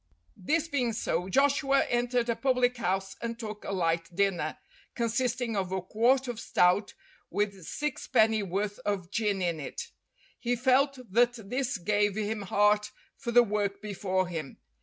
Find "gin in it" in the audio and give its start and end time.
9.11-9.91